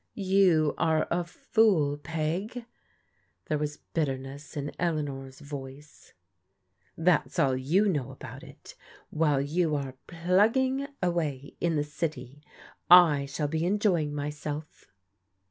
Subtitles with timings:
[0.07, 2.65] *' You are a fool, Peg."
[3.45, 6.13] There was bitterness in Elea nor's voice."
[7.07, 8.73] That's all you know about it.
[9.11, 12.41] While you are * plug ging' away in the city,
[12.89, 14.85] I shall be enjoying myself."